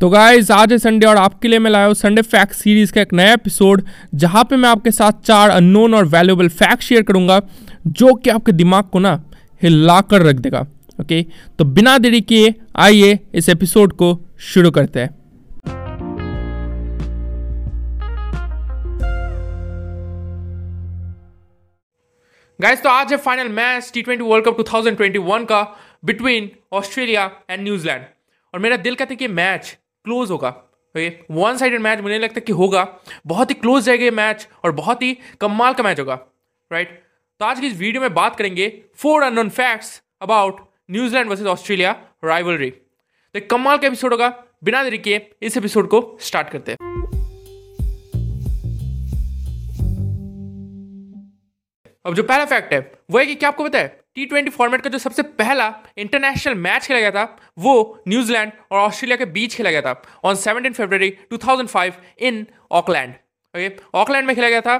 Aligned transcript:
तो 0.00 0.08
गाइज़ 0.10 0.50
आज 0.52 0.72
है 0.72 0.76
संडे 0.78 1.06
और 1.06 1.16
आपके 1.16 1.48
लिए 1.48 1.58
मैं 1.58 1.70
लाया 1.70 1.86
हूँ 1.86 1.94
संडे 1.94 2.22
फैक्ट 2.22 2.52
सीरीज़ 2.52 2.92
का 2.92 3.00
एक 3.00 3.12
नया 3.12 3.32
एपिसोड 3.32 3.82
जहाँ 4.14 4.42
पे 4.44 4.56
मैं 4.56 4.68
आपके 4.68 4.90
साथ 4.90 5.20
चार 5.24 5.50
अननोन 5.50 5.94
और 5.94 6.04
वैल्यूएबल 6.04 6.48
फैक्ट 6.48 6.82
शेयर 6.82 7.02
करूँगा, 7.02 7.40
जो 7.86 8.14
कि 8.14 8.30
आपके 8.30 8.52
दिमाग 8.52 8.84
को 8.84 8.98
ना 8.98 9.12
हिला 9.62 10.00
कर 10.00 10.22
रख 10.22 10.36
देगा 10.36 10.60
ओके 11.00 11.20
तो 11.58 11.64
बिना 11.64 11.96
देरी 11.98 12.20
किए, 12.20 12.54
आइए 12.76 13.18
इस 13.34 13.48
एपिसोड 13.48 13.92
को 13.92 14.18
शुरू 14.46 14.70
करते 14.70 15.00
हैं। 15.00 15.10
गाइस 22.58 22.82
तो 22.82 22.88
आज 22.88 23.12
है 23.12 23.16
final 23.18 23.48
match 23.52 23.90
T 23.94 24.02
twenty 24.02 24.24
world 24.24 24.44
cup 24.46 24.60
2021 24.60 25.44
का 25.44 25.62
बिटवीन 26.04 26.50
ऑस्ट्रेलिया 26.72 27.30
एंड 27.50 27.62
न्यूजीलैंड 27.62 28.04
और 28.54 28.60
मेरा 28.60 28.76
दिल 28.76 28.94
कहता 28.94 29.12
है 29.12 29.16
कि 29.16 29.28
मैच 29.28 29.76
क्लोज 30.04 30.30
होगा। 30.30 30.48
ओके 30.48 31.08
वन 31.30 31.56
साइडेड 31.56 31.80
मैच 31.80 32.00
मुझे 32.00 32.18
लगता 32.18 32.34
है 32.36 32.40
कि 32.40 32.52
होगा। 32.52 32.86
बहुत 33.26 33.50
ही 33.50 33.54
क्लोज 33.54 33.84
जाएगा 33.84 34.04
ये 34.04 34.10
मैच 34.12 34.46
और 34.64 34.72
बहुत 34.72 35.02
ही 35.02 35.16
कमाल 35.40 35.74
का 35.74 35.82
मैच 35.82 36.00
होगा। 36.00 36.18
राइट 36.70 37.02
तो 37.40 37.44
आज 37.44 37.60
की 37.60 37.66
इस 37.66 37.76
वीडियो 37.78 38.02
में 38.02 38.14
बात 38.14 38.36
करेंगे 38.36 38.68
four 38.96 39.22
unknown 39.22 39.48
facts 39.50 40.00
about 40.22 40.60
New Zealand 40.90 41.30
versus 41.30 41.46
Australia 41.46 41.92
rivalry 42.24 42.70
तो 42.70 43.38
एक 43.38 43.50
कमाल 43.50 43.78
का 43.78 43.86
एपिसोड 43.86 44.12
होगा। 44.12 44.28
बिना 44.64 44.82
देरी 44.84 44.98
किए 44.98 45.30
इस 45.42 45.56
एपिसोड 45.56 45.88
को 45.88 46.16
स्टार्ट 46.20 46.48
करते 46.48 46.72
हैं। 46.72 46.92
अब 52.04 52.14
जो 52.14 52.22
पहला 52.22 52.44
फैक्ट 52.44 52.72
है, 52.72 52.80
वो 53.10 53.18
है 53.18 53.26
कि 53.26 53.34
क्या 53.34 53.48
आपको 53.48 53.64
पता 53.64 53.78
है? 53.78 54.03
टी 54.16 54.24
ट्वेंटी 54.26 54.50
फॉर्मेट 54.50 54.80
का 54.80 54.90
जो 54.90 54.98
सबसे 54.98 55.22
पहला 55.38 55.72
इंटरनेशनल 55.98 56.54
मैच 56.54 56.86
खेला 56.86 56.98
गया 57.00 57.10
था, 57.10 57.36
वो 57.58 58.02
न्यूजीलैंड 58.08 58.52
और 58.70 58.78
ऑस्ट्रेलिया 58.80 59.16
के 59.16 59.24
बीच 59.26 59.54
खेला 59.54 59.70
गया 59.70 59.82
था 59.82 60.02
on 60.24 60.34
seventeen 60.36 60.72
February 60.72 61.10
2005 61.32 61.94
in 62.20 62.46
Auckland 62.72 63.14
okay 63.54 63.70
Auckland 63.94 64.26
में 64.26 64.34
खेला 64.36 64.48
गया 64.48 64.60
था। 64.60 64.76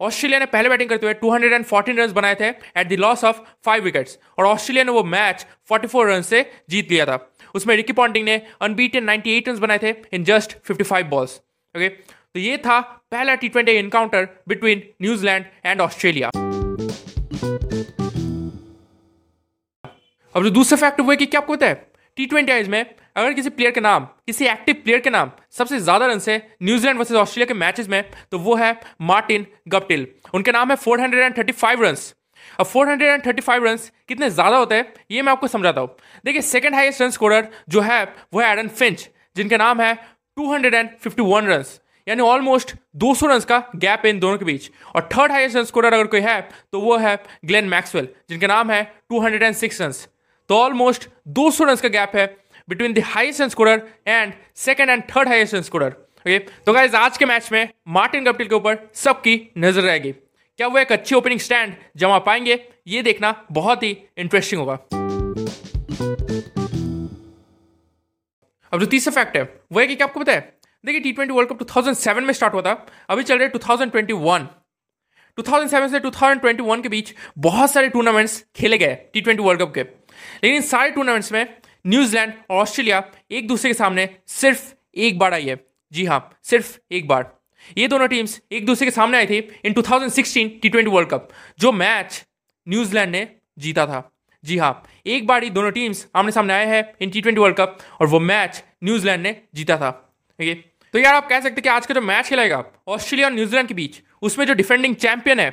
ऑस्ट्रेलिया 0.00 0.38
ने 0.38 0.46
पहले 0.46 0.68
बैटिंग 0.68 0.88
करते 0.90 1.06
हुए 1.06 1.14
214 1.22 1.98
रन 1.98 2.12
बनाए 2.12 2.34
थे 2.34 2.48
at 2.48 2.88
the 2.88 2.98
loss 3.00 3.24
of 3.24 3.40
five 3.64 3.84
wickets 3.84 4.18
और 4.38 4.46
ऑस्ट्रेलिया 4.46 4.84
ने 4.84 4.92
वो 4.92 5.04
मैच 5.06 5.46
44 5.72 6.04
रन 6.06 6.22
से 6.22 6.44
जीत 6.70 6.90
लिया 6.90 7.06
था। 7.06 7.18
उसमें 7.54 7.76
रिकी 7.76 7.92
पॉन्टिंग 7.92 8.24
ने 8.24 8.40
अनबीटन 8.62 9.10
98 9.10 9.48
रन 9.48 9.58
बनाए 9.60 9.78
थे 9.82 9.94
इन 10.12 10.24
जस्ट 10.24 10.56
55 10.70 11.02
बॉल्स 11.10 11.40
ओके 11.74 11.88
तो 11.88 12.40
ये 12.40 12.56
था 12.58 12.80
पहला 12.80 13.34
T 13.34 13.48
twenty 13.48 13.72
encounter 13.78 14.28
between 14.48 14.82
New Zealand 15.02 15.44
and 15.64 15.80
Australia. 15.80 16.30
अब 20.34 20.42
जो 20.44 20.50
दूसरा 20.50 20.76
फैक्ट 20.78 21.00
वो 21.00 21.10
है 21.10 21.16
कि 21.16 21.26
क्या 21.26 21.40
आपको 21.40 21.54
पता 21.54 21.66
है? 21.66 21.74
टी 22.16 22.24
ट्वेंटी 22.26 22.52
आइज़ 22.52 22.68
में 22.70 22.84
अगर 23.16 23.32
किसी 23.32 23.50
प्लेयर 23.50 23.72
के 23.72 23.80
नाम, 23.80 24.04
किसी 24.26 24.44
एक्टिव 24.46 24.74
प्लेयर 24.84 25.00
के 25.00 25.10
नाम 25.10 25.30
सबसे 25.52 25.78
ज़्यादा 25.80 26.06
रन 26.06 26.18
से 26.18 26.36
न्यूजीलैंड 26.62 26.98
वर्सेज 26.98 27.16
ऑस्ट्रेलिया 27.16 27.46
के 27.46 27.54
मैचेस 27.54 27.88
में 27.88 28.02
तो 28.30 28.38
वो 28.38 28.54
है 28.56 28.70
मार्टिन 29.02 29.46
गप्टिल 29.68 30.06
उनके 30.34 30.52
नाम 30.52 30.70
है 30.70 30.76
435 30.78 31.80
रन्स 31.80 32.14
अब 32.60 32.66
फोर 32.66 32.86
435 32.88 33.62
रन्स 33.62 33.90
कितने 34.08 34.30
ज़्यादा 34.30 34.56
होते 34.56 34.74
हैं, 34.74 34.92
ये 35.10 35.22
मैं 35.22 35.32
आपको 35.32 35.46
समझाता 35.48 35.80
हूँ। 35.80 35.88
देखिए 36.24 36.42
सेकंड 36.42 36.74
हाईएस्ट 36.74 37.02
रन 37.02 37.10
स्कोरर 37.10 37.48
जो 37.68 37.80
है, 37.80 38.04
वो 38.34 38.40
है 38.40 38.52
एडन 38.52 38.68
फिंच 38.70 39.08
जिनके 39.36 39.56
नाम 39.58 39.80
है 39.80 39.94
251 40.36 41.46
रन्स 41.46 41.80
यानी 42.06 42.22
ऑलमोस्ट 42.22 42.74
200 42.96 43.26
रन 43.26 43.40
का 43.48 43.58
गैप 43.76 44.02
है 44.04 44.10
इन 44.10 44.20
दोनों 44.20 44.38
के 44.38 44.44
बीच। 44.44 44.70
और 44.94 45.08
थर्ड 45.12 45.32
हाईएस्ट 45.32 45.56
रन 45.56 45.64
स्कोरर 45.64 45.94
अगर 45.94 46.06
कोई 46.06 46.20
है 46.20 46.40
तो 46.72 46.80
वो 46.80 46.96
है 46.98 47.16
ग्लेन 47.44 47.68
मैक्सवेल 47.68 48.08
जिनके 48.28 48.46
नाम 48.46 48.70
है 48.70 48.82
206 49.12 49.80
रन 49.80 49.92
तो 50.48 50.56
ऑलमोस्ट 50.56 51.08
200 51.38 51.64
रन 51.68 51.76
का 51.76 51.88
गैप 51.88 52.12
है 52.16 52.26
between 52.68 52.92
the 52.92 52.98
highest 53.04 53.40
run 53.40 53.48
scorer 53.48 53.82
and 54.06 54.32
second 54.56 54.90
and 54.90 55.02
third 55.10 55.28
highest 55.28 55.54
run 55.54 55.62
scorer 55.62 55.88
okay 56.20 56.38
तो 56.66 56.72
गाइज़ 56.72 56.94
आज 56.96 57.18
के 57.18 57.26
मैच 57.26 57.48
में 57.52 57.68
मार्टिन 57.88 58.24
गप्टिल 58.24 58.48
के 58.48 58.54
ऊपर 58.54 58.78
सबकी 58.94 59.34
नज़र 59.58 59.82
रहेगी। 59.82 60.12
क्या 60.12 60.66
वो 60.66 60.78
एक 60.78 60.92
अच्छी 60.92 61.14
ओपनिंग 61.14 61.40
स्टैंड 61.40 61.74
जमा 61.96 62.18
पाएँगे 62.28 62.58
ये 62.88 63.02
देखना 63.02 63.34
बहुत 63.52 63.82
ही 63.82 63.90
इंटरेस्टिंग 64.18 64.60
होगा। 64.60 64.74
अब 68.72 68.80
जो 68.80 68.86
तीसरा 68.86 69.12
फैक्ट 69.14 69.36
है, 69.36 69.42
वो 69.72 69.80
है 69.80 69.86
कि 69.86 69.96
क्या 69.96 70.06
आपको 70.06 70.20
पता 70.20 70.32
है? 70.32 70.40
देखिए 70.84 71.00
टी 71.00 71.12
ट्वेंटी 71.12 71.34
वर्ल्ड 71.34 71.50
कप 71.50 71.62
2007 71.64 72.22
में 72.22 72.32
स्टार्ट 72.32 72.54
हुआ 72.54 72.62
था, 72.62 72.86
अभी 73.10 73.22
चल 73.22 73.38
रहे 73.38 73.48
2021 73.48 74.48
2007 75.38 75.90
से 75.90 76.00
2021 76.00 76.82
के 76.82 76.88
बीच 76.88 77.14
बहुत 77.38 77.70
सारे 77.70 77.88
टूर्नामेंट्स 77.88 78.44
खेले 78.56 78.78
गए 78.78 78.94
टी 79.12 79.20
ट्वेंटी 79.20 79.42
वर्ल्ड 79.42 79.62
कप 79.62 79.72
के। 79.74 79.97
लेकिन 80.44 80.62
सारे 80.62 80.90
टूर्नामेंट्स 80.90 81.32
में 81.32 81.44
न्यूजीलैंड 81.86 82.32
और 82.50 82.60
ऑस्ट्रेलिया 82.62 83.02
एक 83.30 83.48
दूसरे 83.48 83.70
के 83.70 83.74
सामने 83.74 84.08
सिर्फ़ 84.26 84.72
एक 84.96 85.18
बार 85.18 85.34
आई 85.34 85.44
है। 85.44 85.58
जी 85.92 86.04
हाँ 86.04 86.38
सिर्फ़ 86.44 86.78
एक 86.92 87.08
बार। 87.08 87.32
ये 87.78 87.88
दोनों 87.88 88.08
टीम्स 88.08 88.40
एक 88.52 88.66
दूसरे 88.66 88.86
के 88.86 88.90
सामने 88.90 89.18
आई 89.18 89.26
थी 89.26 89.38
in 89.64 89.72
2016 89.72 90.48
T 90.62 90.68
twenty 90.68 90.90
world 90.90 91.08
cup 91.08 91.28
जो 91.58 91.72
मैच 91.72 92.24
न्यूजीलैंड 92.66 93.12
ने 93.12 93.26
जीता 93.58 93.86
था। 93.86 94.00
जी 94.44 94.56
हाँ 94.58 94.82
एक 95.06 95.26
बार 95.26 95.42
ही 95.42 95.50
दोनों 95.50 95.70
टीम्स 95.70 96.06
आमने 96.16 96.32
सामने 96.32 96.54
आए 96.54 96.66
हैं 96.66 96.82
in 97.00 97.10
T 97.10 97.20
twenty 97.20 97.40
world 97.40 97.56
cup 97.56 97.78
और 98.00 98.06
वो 98.06 98.20
मैच 98.20 98.62
न्यूजीलैंड 98.84 99.22
ने 99.22 99.36
जीता 99.54 99.76
था। 99.76 99.90
ठीक 100.40 100.48
है 100.48 100.54
तो 100.94 100.98
यार 100.98 101.14
आप 101.14 101.28
कह 101.28 101.40
सकते 101.40 101.60
कि 101.60 101.68
आज 101.68 101.86
का 101.86 101.94
जो 101.94 102.00
मैच 102.00 102.28
खेलेगा 102.28 102.64
ऑस्ट्रेलिया 102.88 103.28
और 103.28 103.34
न्यूजीलैंड 103.34 103.68
के 103.68 103.74
बीच, 103.74 104.00
उसमें 104.22 104.46
जो 104.46 104.54
डिफेंडिंग 104.54 104.94
चैंपियन 104.96 105.40
है, 105.40 105.50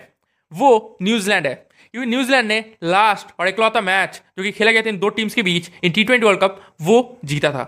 वो 0.52 0.98
न्यूजीलैंड 1.02 1.48
है। 1.48 1.68
क्योंकि 1.96 2.10
न्यूजीलैंड 2.10 2.48
ने 2.48 2.58
लास्ट 2.84 3.28
और 3.40 3.48
इकलौता 3.48 3.82
मैच 3.82 4.22
जो 4.38 4.44
कि 4.44 4.52
खेला 4.52 4.72
गया 4.72 4.82
था 4.82 4.90
इन 4.90 4.98
दो 5.00 5.10
टीम्स 5.10 5.34
के 5.34 5.44
बीच, 5.44 5.70
in 5.84 5.92
T 5.92 6.04
twenty 6.04 6.26
world 6.26 6.40
cup 6.42 6.60
वो 6.82 7.20
जीता 7.26 7.52
था। 7.52 7.62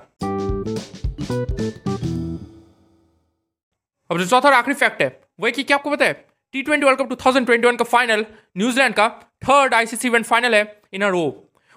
अब 4.10 4.18
जो 4.20 4.26
चौथा 4.26 4.50
और 4.50 4.54
आखिरी 4.54 4.74
फैक्ट 4.74 5.02
है, 5.02 5.08
वो 5.40 5.52
कि 5.52 5.64
क्या 5.64 5.78
आपको 5.78 5.92
पता 5.92 6.06
है 6.06 6.14
टी 6.54 6.62
ट्वेंटी 6.62 6.86
वर्ल्ड 6.86 7.00
कप 7.00 7.10
2021 7.12 7.78
का 7.78 7.84
फाइनल 7.84 8.26
न्यूजीलैंड 8.58 8.96
का 8.96 9.08
थर्ड 9.44 9.74
आईसीसी 9.74 10.08
इवेंट 10.08 10.26
फाइनल 10.26 10.56
है 10.56 10.64
इन 10.94 11.02
अ 11.02 11.10
रो 11.10 11.24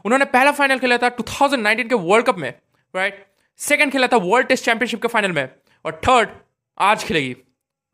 उन्होंने 0.05 0.25
पहला 0.25 0.53
फाइनल 0.53 0.79
खेला 0.79 0.99
था 0.99 1.11
2019 1.17 1.89
के 1.89 1.95
वर्ल्ड 1.95 2.27
कप 2.27 2.39
में 2.39 2.53
राइट 2.95 3.25
सेकंड 3.59 3.93
खेला 3.93 4.07
था 4.07 4.17
वर्ल्ड 4.17 4.49
टेस्ट 4.49 4.65
चैंपियनशिप 4.65 5.03
के 5.03 5.09
फाइनल 5.09 5.33
में, 5.33 5.49
और 5.85 6.01
थर्ड 6.09 6.29
आज 6.79 7.05
खेलेगी 7.05 7.37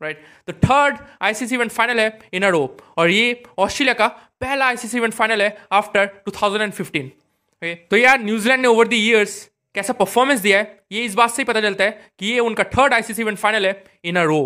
राइट 0.01 0.23
तो 0.47 0.53
थर्ड 0.53 0.97
आईसीसी 1.21 1.55
इवेंट 1.55 1.71
फाइनल 1.71 1.99
है 1.99 2.07
इन 2.33 2.43
अ 2.43 2.49
रो 2.49 2.77
और 2.97 3.09
ये 3.09 3.43
ऑस्ट्रेलिया 3.59 3.93
का 3.93 4.07
पहला 4.41 4.65
आईसीसी 4.65 4.97
इवेंट 4.97 5.13
फाइनल 5.13 5.41
है 5.41 5.57
आफ्टर 5.71 6.09
2015 6.27 7.03
ओके 7.03 7.73
तो 7.75 7.97
यार 7.97 8.19
न्यूजीलैंड 8.21 8.61
ने 8.61 8.67
ओवर 8.67 8.87
द 8.87 8.93
ईयर्स 8.93 9.43
कैसा 9.75 9.93
परफॉर्मेंस 9.93 10.39
दिया 10.41 10.57
है, 10.57 10.79
ये 10.91 11.03
इस 11.05 11.15
बात 11.15 11.31
से 11.31 11.41
ही 11.41 11.45
पता 11.45 11.61
चलता 11.61 11.83
है 11.83 12.11
कि 12.19 12.25
ये 12.25 12.39
उनका 12.41 12.63
थर्ड 12.73 12.93
आईसीसी 12.93 13.21
इवेंट 13.21 13.37
फाइनल 13.37 13.65
है 13.65 13.83
इन 14.05 14.15
अ 14.15 14.23
रो 14.23 14.41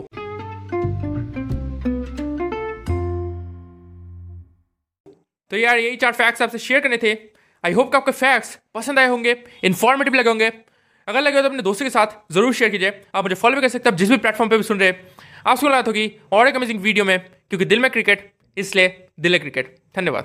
तो 5.52 5.58
यार, 5.58 5.78
यही 5.78 5.96
चार 5.98 6.12
फैक्ट्स 6.14 6.42
आपसे 6.42 6.58
शेयर 6.60 6.80
करने 6.82 6.98
थे। 6.98 7.12
आई 7.64 7.74
होप 7.74 7.92
कि 7.92 7.98
आपके 7.98 8.12
फैक्ट्स 8.14 8.58
पसंद 8.76 9.00
आए 9.00 9.08
होंगे 9.08 9.36
इन्फॉर्मेटिव 9.64 10.14
लगे 10.14 10.30
होंगे। 10.30 10.52
अगर 11.08 11.22
लगे 11.22 11.38
हो 11.38 11.42
तो 11.42 11.50
अपने 11.50 11.64
दोस्तों 11.64 11.86
के 11.86 11.90
साथ 11.90 12.34
ज़रूर 12.34 12.54
शेयर 12.54 12.72
कीजिए। 12.72 13.02
आप 13.16 13.24
मुझे 13.24 13.36
फॉलो 13.36 13.56
भी 13.56 13.62
कर 13.62 13.70
सकते 13.70 13.90
हैं 13.90 13.96
जिस 13.98 14.10
भी 14.10 14.18
प्लेटफॉर्म 14.18 14.50
पे 14.50 14.58
भी 14.58 14.64
सुन 14.64 14.80
रहे 14.80 14.94
आपको 15.46 15.68
लगा 15.68 15.84
होगी 15.88 16.12
और 16.32 16.48
एक 16.48 16.56
अमेजिंग 16.56 16.80
वीडियो 16.82 17.06
में, 17.06 17.20
क्योंकि 17.20 17.66
दिल 17.66 17.80
में 17.80 17.90
क्रिकेट 17.92 18.32
इसलिए 18.58 19.08
दिल 19.20 19.34
है 19.34 19.40
क्रिकेट 19.40 19.76
धन्यवाद 19.97 20.25